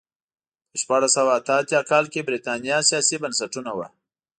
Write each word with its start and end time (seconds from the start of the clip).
په 0.69 0.75
شپاړس 0.81 1.11
سوه 1.17 1.31
اته 1.39 1.53
اتیا 1.61 1.81
کال 1.91 2.05
کې 2.13 2.27
برېټانیا 2.27 2.77
سیاسي 2.89 3.15
بنسټونه 3.23 3.71
وو. 3.77 3.85